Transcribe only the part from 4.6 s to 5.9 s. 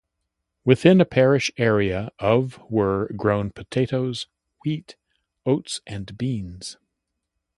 wheat, oats